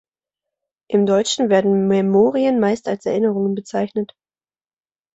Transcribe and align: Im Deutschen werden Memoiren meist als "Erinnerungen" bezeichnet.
Im 0.89 1.05
Deutschen 1.05 1.49
werden 1.49 1.87
Memoiren 1.87 2.59
meist 2.59 2.87
als 2.87 3.05
"Erinnerungen" 3.05 3.53
bezeichnet. 3.53 4.15